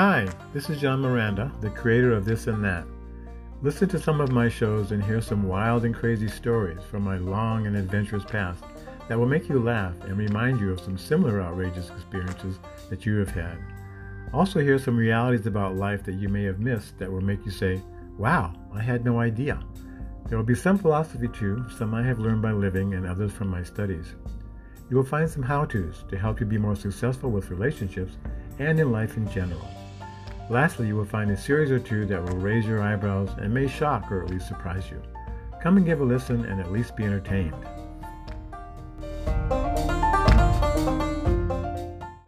Hi, 0.00 0.28
this 0.52 0.70
is 0.70 0.80
John 0.80 1.00
Miranda, 1.00 1.50
the 1.60 1.70
creator 1.70 2.12
of 2.12 2.24
This 2.24 2.46
and 2.46 2.62
That. 2.62 2.84
Listen 3.62 3.88
to 3.88 3.98
some 3.98 4.20
of 4.20 4.30
my 4.30 4.48
shows 4.48 4.92
and 4.92 5.02
hear 5.02 5.20
some 5.20 5.48
wild 5.48 5.84
and 5.84 5.92
crazy 5.92 6.28
stories 6.28 6.78
from 6.88 7.02
my 7.02 7.16
long 7.16 7.66
and 7.66 7.76
adventurous 7.76 8.22
past 8.24 8.62
that 9.08 9.18
will 9.18 9.26
make 9.26 9.48
you 9.48 9.58
laugh 9.58 10.00
and 10.02 10.16
remind 10.16 10.60
you 10.60 10.70
of 10.70 10.78
some 10.78 10.96
similar 10.96 11.40
outrageous 11.40 11.90
experiences 11.90 12.60
that 12.90 13.04
you 13.06 13.16
have 13.16 13.30
had. 13.30 13.58
Also, 14.32 14.60
hear 14.60 14.78
some 14.78 14.96
realities 14.96 15.48
about 15.48 15.74
life 15.74 16.04
that 16.04 16.14
you 16.14 16.28
may 16.28 16.44
have 16.44 16.60
missed 16.60 16.96
that 17.00 17.10
will 17.10 17.20
make 17.20 17.44
you 17.44 17.50
say, 17.50 17.82
Wow, 18.18 18.54
I 18.72 18.80
had 18.80 19.04
no 19.04 19.18
idea. 19.18 19.58
There 20.28 20.38
will 20.38 20.44
be 20.44 20.54
some 20.54 20.78
philosophy 20.78 21.26
too, 21.26 21.66
some 21.76 21.92
I 21.92 22.04
have 22.04 22.20
learned 22.20 22.42
by 22.42 22.52
living 22.52 22.94
and 22.94 23.04
others 23.04 23.32
from 23.32 23.48
my 23.48 23.64
studies. 23.64 24.14
You 24.90 24.96
will 24.96 25.04
find 25.04 25.28
some 25.28 25.42
how 25.42 25.64
to's 25.64 26.04
to 26.08 26.16
help 26.16 26.38
you 26.38 26.46
be 26.46 26.56
more 26.56 26.76
successful 26.76 27.32
with 27.32 27.50
relationships 27.50 28.16
and 28.60 28.78
in 28.78 28.92
life 28.92 29.16
in 29.16 29.28
general. 29.32 29.68
Lastly, 30.50 30.86
you 30.86 30.96
will 30.96 31.04
find 31.04 31.30
a 31.30 31.36
series 31.36 31.70
or 31.70 31.78
two 31.78 32.06
that 32.06 32.22
will 32.22 32.38
raise 32.38 32.64
your 32.64 32.82
eyebrows 32.82 33.28
and 33.38 33.52
may 33.52 33.68
shock 33.68 34.10
or 34.10 34.22
at 34.22 34.30
least 34.30 34.48
surprise 34.48 34.90
you. 34.90 35.02
Come 35.62 35.76
and 35.76 35.84
give 35.84 36.00
a 36.00 36.04
listen 36.04 36.46
and 36.46 36.58
at 36.58 36.72
least 36.72 36.96
be 36.96 37.04
entertained. 37.04 37.54